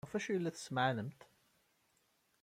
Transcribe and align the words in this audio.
Ɣef 0.05 0.13
wacu 0.13 0.29
ay 0.31 0.39
la 0.39 0.51
d-tessemɛanemt? 0.53 1.21